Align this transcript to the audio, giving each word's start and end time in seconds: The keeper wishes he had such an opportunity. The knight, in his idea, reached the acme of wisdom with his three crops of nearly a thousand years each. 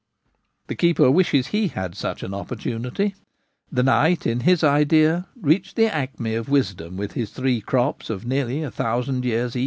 The 0.65 0.73
keeper 0.73 1.11
wishes 1.11 1.49
he 1.49 1.67
had 1.67 1.93
such 1.93 2.23
an 2.23 2.33
opportunity. 2.33 3.13
The 3.71 3.83
knight, 3.83 4.25
in 4.25 4.39
his 4.39 4.63
idea, 4.63 5.27
reached 5.39 5.75
the 5.75 5.93
acme 5.93 6.33
of 6.33 6.49
wisdom 6.49 6.97
with 6.97 7.11
his 7.11 7.29
three 7.29 7.61
crops 7.61 8.09
of 8.09 8.25
nearly 8.25 8.63
a 8.63 8.71
thousand 8.71 9.25
years 9.25 9.55
each. 9.55 9.59